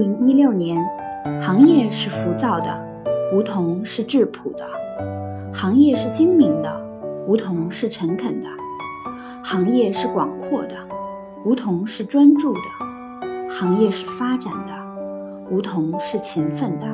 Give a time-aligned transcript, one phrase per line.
[0.00, 0.82] 零一六年，
[1.42, 2.82] 行业是浮躁的，
[3.34, 4.64] 梧桐是质朴的；
[5.52, 6.74] 行业是精明的，
[7.26, 8.46] 梧桐是诚恳的；
[9.44, 10.74] 行业是广阔的，
[11.44, 12.60] 梧桐是专注的；
[13.50, 14.72] 行业是发展的，
[15.50, 16.86] 梧桐是勤奋的。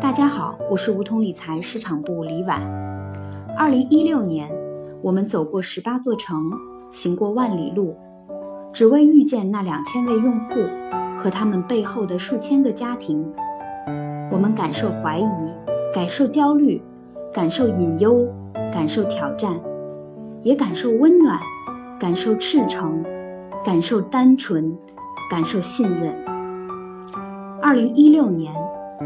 [0.00, 2.60] 大家好，我是梧桐理财市场部李婉。
[3.56, 4.50] 二零一六年，
[5.00, 6.50] 我们走过十八座城，
[6.90, 7.96] 行过万里路，
[8.72, 10.54] 只为遇见那两千位用户。
[11.22, 13.24] 和他们背后的数千个家庭，
[14.28, 15.54] 我们感受怀疑，
[15.94, 16.82] 感受焦虑，
[17.32, 18.26] 感受隐忧，
[18.72, 19.54] 感受挑战，
[20.42, 21.38] 也感受温暖，
[21.96, 23.04] 感受赤诚，
[23.64, 24.76] 感受单纯，
[25.30, 26.12] 感受信任。
[27.62, 28.52] 二零一六年，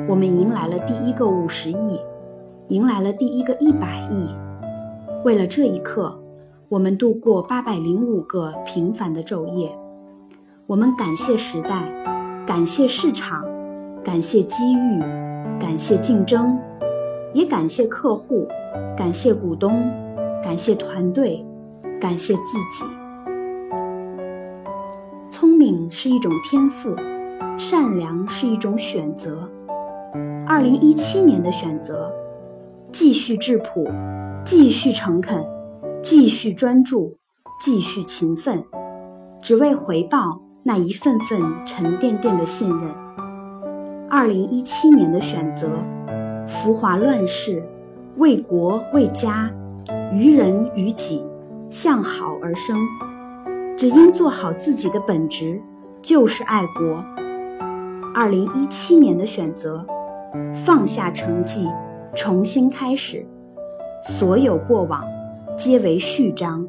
[0.09, 2.01] 我们迎来了第一个五十亿，
[2.69, 4.35] 迎来了第一个一百亿。
[5.23, 6.19] 为了这一刻，
[6.71, 9.71] 我们度过八百零五个平凡的昼夜。
[10.69, 11.89] 我们感谢时代，
[12.45, 13.45] 感谢市场，
[14.03, 15.01] 感谢机遇，
[15.61, 16.59] 感谢竞争，
[17.33, 18.49] 也感谢客户，
[18.97, 19.89] 感谢股东，
[20.43, 21.47] 感谢团队，
[22.01, 22.41] 感谢自
[22.73, 22.85] 己。
[25.31, 26.97] 聪明是一种天赋，
[27.57, 29.49] 善良是一种选择。
[30.49, 32.13] 二零一七年的选择：
[32.91, 33.87] 继续质朴，
[34.45, 35.47] 继续诚恳，
[36.03, 37.17] 继续专注，
[37.61, 38.65] 继续勤奋，
[39.41, 40.43] 只为回报。
[40.69, 42.91] 那一份份沉甸甸的信任。
[44.11, 45.71] 二零一七年的选择，
[46.45, 47.63] 浮华乱世，
[48.17, 49.49] 为国为家，
[50.13, 51.25] 于人于己，
[51.71, 52.77] 向好而生，
[53.79, 55.63] 只因做好自己的本职，
[56.03, 57.01] 就是爱国。
[58.13, 59.87] 二零一七年的选择，
[60.53, 61.71] 放下成绩，
[62.13, 63.25] 重新开始，
[64.03, 65.05] 所有过往
[65.57, 66.67] 皆为序章，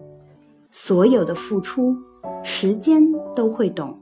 [0.69, 1.97] 所有的付出。
[2.43, 3.01] 时间
[3.35, 3.99] 都会懂。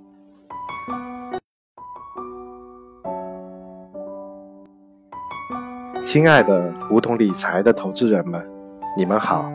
[6.03, 8.47] 亲爱的梧桐理财的投资人们，
[8.95, 9.51] 你们好，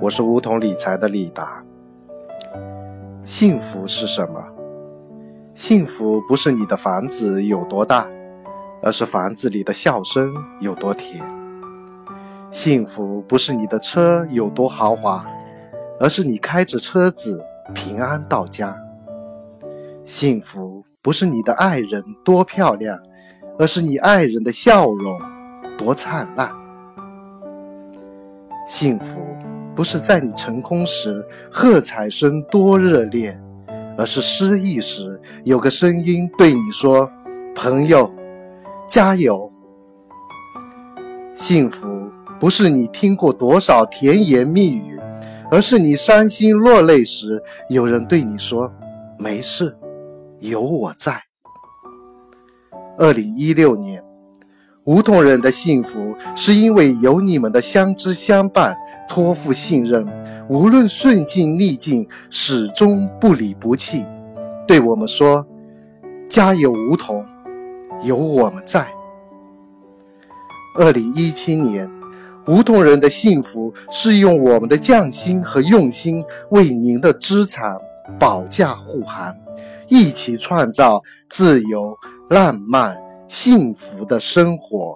[0.00, 1.64] 我是梧桐理财的李达。
[3.24, 4.42] 幸福是什么？
[5.54, 8.06] 幸福不是你的房子有多大，
[8.82, 11.24] 而是房子里的笑声有多甜。
[12.50, 15.24] 幸福不是你的车有多豪华，
[15.98, 17.42] 而是你开着车子。
[17.72, 18.76] 平安到家。
[20.04, 22.98] 幸福不是你的爱人多漂亮，
[23.58, 25.18] 而是你爱人的笑容
[25.78, 26.50] 多灿烂。
[28.68, 29.18] 幸福
[29.74, 33.38] 不是在你成功时喝彩声多热烈，
[33.96, 37.10] 而是失意时有个声音对你说
[37.54, 38.12] ：“朋友，
[38.88, 39.50] 加油。”
[41.34, 41.86] 幸福
[42.38, 45.00] 不是你听过多少甜言蜜语。
[45.50, 48.72] 而是你伤心落泪时，有人对你说
[49.18, 49.76] ：“没事，
[50.40, 51.22] 有我在。”
[52.98, 54.02] 二零一六年，
[54.84, 58.76] 梧桐人的幸福是因为有你们的相知相伴、
[59.08, 60.06] 托付信任，
[60.48, 64.04] 无论顺境逆境，始终不离不弃，
[64.66, 65.46] 对我们说
[66.30, 67.24] ：“家有，梧桐，
[68.02, 68.86] 有我们在。”
[70.78, 71.90] 二零一七年。
[72.46, 77.74] 梧桐人的幸福是用我们的匠心和用心为您的资产
[78.18, 79.34] 保驾护航，
[79.88, 81.96] 一起创造自由、
[82.28, 82.96] 浪漫、
[83.28, 84.94] 幸福的生活。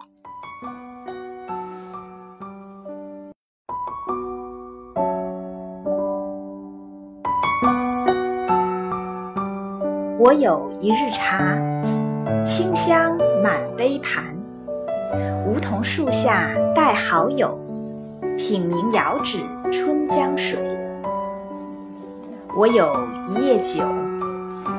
[10.19, 11.57] 我有一日茶，
[12.45, 14.38] 清香满杯盘。
[15.47, 17.59] 梧桐树下待好友，
[18.37, 19.39] 品茗遥指
[19.73, 20.59] 春江水。
[22.57, 22.95] 我有
[23.29, 23.85] 一夜酒，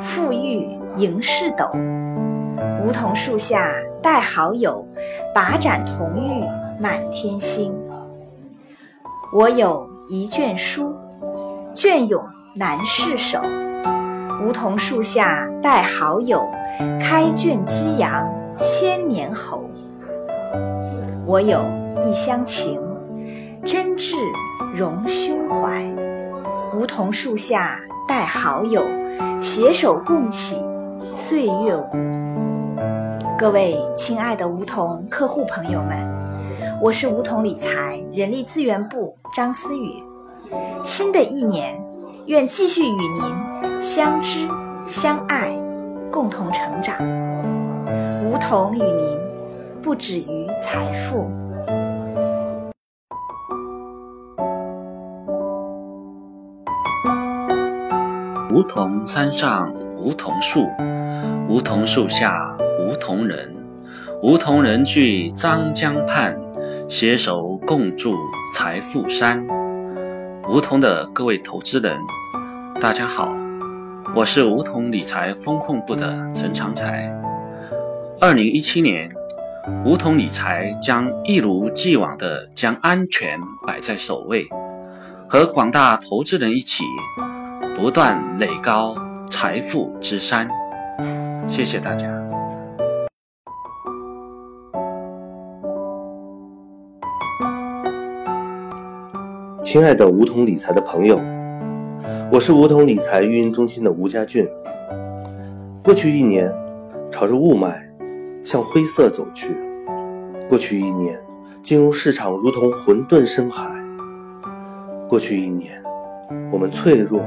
[0.03, 1.65] 馥郁盈世斗。
[2.83, 4.85] 梧桐树下待好友，
[5.33, 6.43] 把盏同玉
[6.79, 7.73] 满天星。
[9.33, 10.95] 我有一卷书，
[11.73, 12.23] 隽永
[12.55, 13.39] 难释手。
[14.43, 16.47] 梧桐树下待好友，
[16.99, 18.27] 开卷激扬
[18.57, 19.68] 千年侯。
[21.29, 21.63] 我有
[22.03, 22.81] 一厢情，
[23.63, 24.15] 真挚
[24.73, 25.87] 融胸怀。
[26.73, 28.83] 梧桐树下待好友，
[29.39, 30.59] 携手共起
[31.13, 31.85] 岁月舞。
[33.37, 35.97] 各位亲爱的梧桐客户朋友们，
[36.81, 40.03] 我是梧桐理财人力资源部张思雨。
[40.83, 41.79] 新的一年，
[42.25, 44.47] 愿继续与您相知
[44.87, 45.55] 相爱，
[46.11, 46.97] 共同成长。
[48.25, 49.19] 梧桐与您。
[49.81, 51.31] 不止于财富。
[58.51, 60.67] 梧桐山上梧桐树，
[61.47, 63.55] 梧桐树下梧桐人，
[64.21, 66.37] 梧桐人去张江畔，
[66.89, 68.15] 携手共筑
[68.53, 69.45] 财富山。
[70.49, 71.95] 梧桐的各位投资人，
[72.81, 73.29] 大家好，
[74.13, 77.09] 我是梧桐理财风控部的陈长才。
[78.19, 79.09] 二零一七年，
[79.85, 84.47] 梧桐理财将一如既往地将安全摆在首位，
[85.27, 86.83] 和广大投资人一起，
[87.75, 88.95] 不断垒高
[89.29, 90.47] 财富之山。
[91.47, 92.07] 谢谢大家。
[99.61, 101.19] 亲爱的梧桐理财的朋友，
[102.31, 104.47] 我是梧桐理财运营中心的吴家俊。
[105.83, 106.51] 过去一年，
[107.11, 107.88] 朝着雾霾。
[108.43, 109.55] 向灰色走去。
[110.47, 111.19] 过去一年，
[111.61, 113.69] 金融市场如同混沌深海。
[115.07, 115.81] 过去一年，
[116.51, 117.21] 我们脆弱、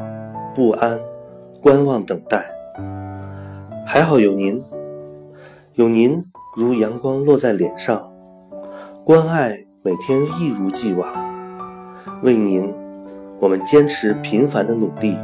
[0.54, 0.98] 不安、
[1.60, 2.44] 观望等待。
[3.86, 4.62] 还好有您，
[5.74, 6.24] 有您
[6.56, 8.10] 如阳光落在脸上，
[9.04, 11.12] 关爱每天一如既往。
[12.22, 12.72] 为您，
[13.38, 15.16] 我们坚持平凡的努力。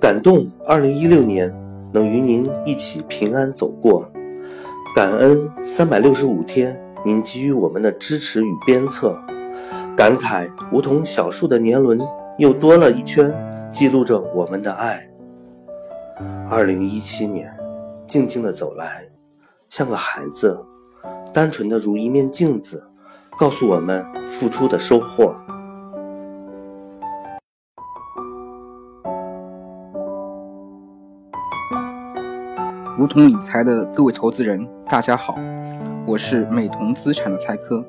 [0.00, 1.54] 感动二零一六年
[1.92, 4.10] 能与您一起平安走过。
[4.94, 9.20] 感恩三百六十五天您给予我们的支持与鞭策，
[9.96, 12.00] 感慨梧桐小树的年轮
[12.38, 13.34] 又多了一圈，
[13.72, 15.04] 记录着我们的爱。
[16.48, 17.52] 二零一七年，
[18.06, 19.04] 静静的走来，
[19.68, 20.56] 像个孩子，
[21.32, 22.86] 单纯的如一面镜子，
[23.36, 25.34] 告诉我们付出的收获。
[33.04, 35.36] 梧桐理财的各位投资人，大家好，
[36.06, 37.84] 我是美同资产的蔡科。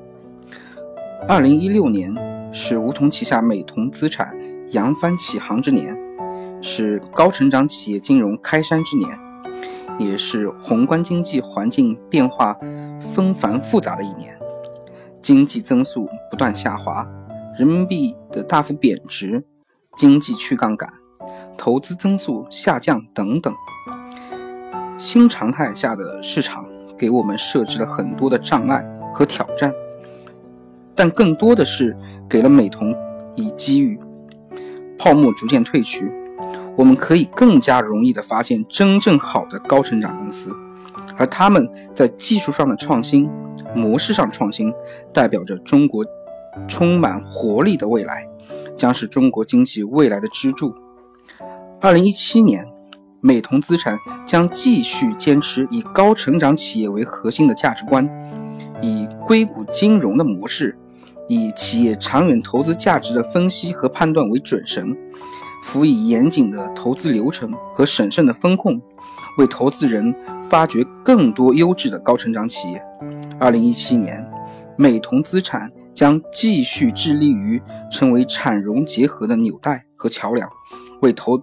[1.26, 2.14] 二零一六年
[2.52, 4.36] 是梧桐旗下美同资产
[4.72, 5.96] 扬帆起航之年，
[6.60, 9.18] 是高成长企业金融开山之年，
[9.98, 12.54] 也是宏观经济环境变化
[13.00, 14.38] 纷繁复杂的一年。
[15.22, 17.08] 经济增速不断下滑，
[17.58, 19.42] 人民币的大幅贬值，
[19.96, 20.92] 经济去杠杆，
[21.56, 23.54] 投资增速下降等等。
[25.06, 26.66] 新常态下的市场
[26.98, 29.72] 给我们设置了很多的障碍和挑战，
[30.96, 31.96] 但更多的是
[32.28, 32.92] 给了美同
[33.36, 33.96] 以机遇。
[34.98, 36.10] 泡沫逐渐退去，
[36.74, 40.50] 我们可以更加容易地发现真正好的高成长公司，
[41.16, 43.30] 而他们在技术上的创新、
[43.76, 44.74] 模式上创新，
[45.12, 46.04] 代表着中国
[46.66, 48.28] 充满活力的未来，
[48.76, 50.74] 将是中国经济未来的支柱。
[51.80, 52.66] 二零一七年。
[53.20, 58.08] 美同资产将继续坚持以高成长企业为核心的价值观，
[58.80, 60.78] 以硅谷金融的模式，
[61.26, 64.96] 以企业长远投资价值的分析和判断为准绳，
[65.64, 68.80] 辅以严谨的投资流程和审慎的风控，
[69.38, 70.14] 为投资人
[70.48, 72.80] 发掘更多优质的高成长企业。
[73.40, 74.24] 二零一七年，
[74.76, 77.60] 美同资产将继续致力于
[77.90, 80.48] 成为产融结合的纽带和桥梁，
[81.00, 81.42] 为投。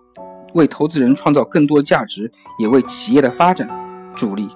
[0.54, 3.70] 为投资人创造更多的价值，也为企业的发展
[4.16, 4.50] 助力。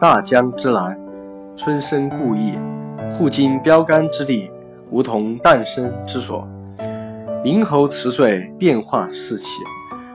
[0.00, 0.98] 大江之南，
[1.56, 2.58] 春生故邑，
[3.14, 4.50] 沪经标杆之地，
[4.90, 6.46] 梧桐诞生之所。
[7.42, 9.62] 灵猴辞岁，变化四起，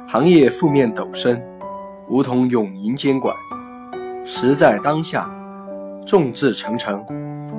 [0.07, 1.41] 行业负面陡升，
[2.07, 3.35] 梧桐永迎监管。
[4.23, 5.27] 时在当下，
[6.05, 7.03] 众志成城。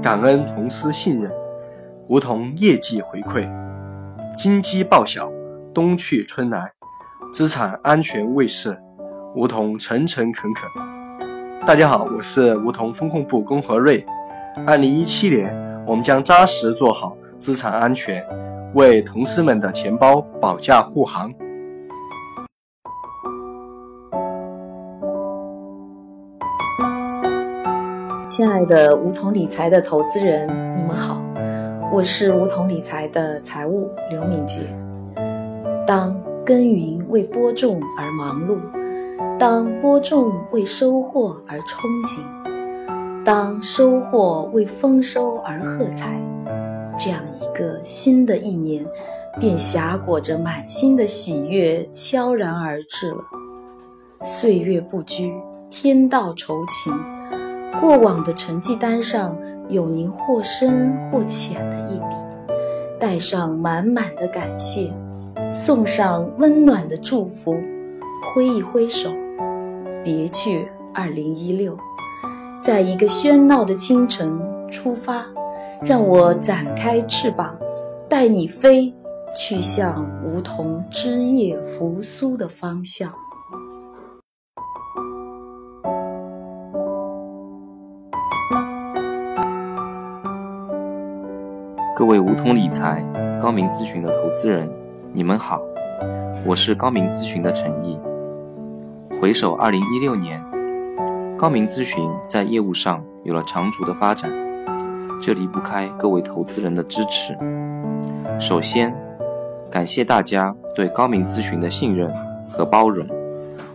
[0.02, 1.30] 感恩同事信任，
[2.08, 3.46] 梧桐业绩回馈，
[4.34, 5.30] 金鸡报晓，
[5.74, 6.72] 冬去春来，
[7.30, 8.74] 资产安全卫士，
[9.34, 10.70] 梧桐诚诚恳恳。
[11.66, 14.02] 大家好，我是梧桐风控部龚和瑞。
[14.66, 15.54] 二零一七年，
[15.86, 18.24] 我们将扎实做好资产安全，
[18.72, 21.30] 为同事们的钱包保驾护航。
[28.40, 31.22] 亲爱的梧桐理财的投资人，你们好，
[31.92, 34.60] 我是梧桐理财的财务刘敏杰。
[35.86, 38.56] 当耕耘为播种而忙碌，
[39.38, 46.18] 当播种为收获而憧憬，当收获为丰收而喝彩，
[46.98, 48.82] 这样一个新的一年，
[49.38, 53.22] 便霞裹着满心的喜悦悄然而至了。
[54.22, 55.30] 岁月不居，
[55.68, 56.90] 天道酬勤。
[57.80, 59.34] 过往的成绩单上
[59.70, 62.14] 有您或深或浅的一笔，
[62.98, 64.92] 带上满满的感谢，
[65.50, 67.56] 送上温暖的祝福，
[68.34, 69.10] 挥一挥手，
[70.04, 71.74] 别去二零一六，
[72.62, 74.38] 在一个喧闹的清晨
[74.70, 75.24] 出发，
[75.82, 77.56] 让我展开翅膀，
[78.10, 78.94] 带你飞，
[79.34, 83.10] 去向梧桐枝叶复苏的方向。
[92.00, 93.04] 各位梧桐理财、
[93.42, 94.66] 高明咨询的投资人，
[95.12, 95.60] 你们好，
[96.46, 98.00] 我是高明咨询的陈毅。
[99.20, 100.42] 回首二零一六年，
[101.36, 104.32] 高明咨询在业务上有了长足的发展，
[105.20, 107.36] 这离不开各位投资人的支持。
[108.40, 108.96] 首先，
[109.70, 112.10] 感谢大家对高明咨询的信任
[112.50, 113.06] 和包容，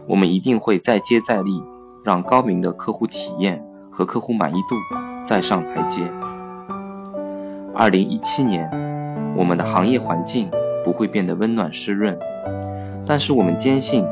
[0.07, 1.63] 我们一定会再接再厉，
[2.03, 4.75] 让高明的客户体验和客户满意度
[5.23, 6.01] 再上台阶。
[7.77, 8.69] 二零一七年，
[9.35, 10.49] 我们的行业环境
[10.81, 12.17] 不会变得温暖湿润，
[13.05, 14.05] 但是我们坚信，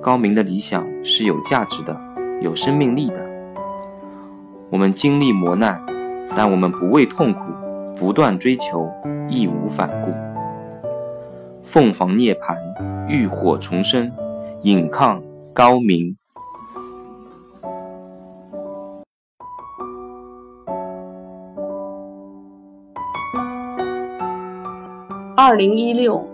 [0.00, 1.96] 高明的理想是有价值的、
[2.40, 3.26] 有生命力的。
[4.70, 5.84] 我们经历磨难，
[6.36, 7.40] 但我们不畏痛苦，
[7.96, 8.88] 不断追求，
[9.28, 10.12] 义无反顾。
[11.64, 12.56] 凤凰涅槃，
[13.08, 14.12] 浴火重生，
[14.62, 15.20] 引抗
[15.52, 16.16] 高明。
[25.46, 26.26] 二零一六，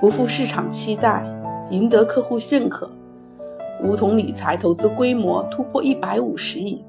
[0.00, 1.24] 不负市场期待，
[1.70, 2.90] 赢得客户认可，
[3.84, 6.84] 梧桐理财投资规模突破一百五十亿。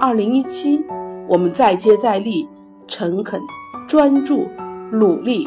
[0.00, 0.84] 二零一七，
[1.28, 2.48] 我们再接再厉，
[2.88, 3.40] 诚恳、
[3.86, 4.48] 专注、
[4.90, 5.46] 努力，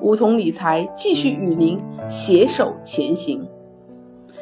[0.00, 3.46] 梧桐理财继续与您携手前行。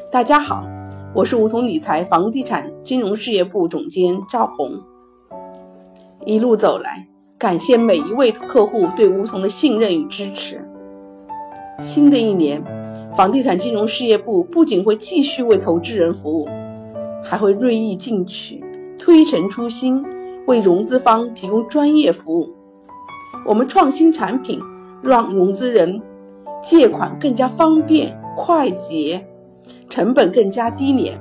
[0.08, 0.64] 大家好，
[1.12, 4.70] 我是梧桐理财房地产金融事业部总监赵红。
[6.24, 7.08] 一路走来。
[7.40, 10.62] 感谢每一位客户对梧桐的信任与支持。
[11.78, 12.62] 新的一年，
[13.16, 16.46] 房地产金融事业部不仅会继续为投资人服务，
[17.24, 18.62] 还会锐意进取、
[18.98, 20.04] 推陈出新，
[20.46, 22.50] 为融资方提供专业服务。
[23.46, 24.60] 我们创新产品，
[25.02, 26.02] 让融资人
[26.62, 29.26] 借款更加方便快捷，
[29.88, 31.18] 成本更加低廉。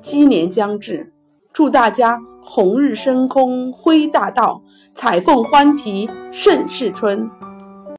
[0.00, 1.12] 鸡年将至，
[1.52, 4.62] 祝大家红日升空，辉大道。
[4.96, 7.30] 彩凤欢啼盛世春。